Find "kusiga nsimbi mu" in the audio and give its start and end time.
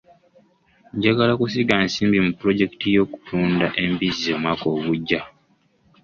1.39-2.31